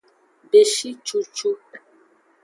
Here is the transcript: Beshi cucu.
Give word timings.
Beshi 0.49 0.89
cucu. 1.05 1.49